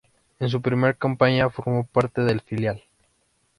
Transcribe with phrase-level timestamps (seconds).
[0.39, 2.83] En su primera campaña formó parte del filial.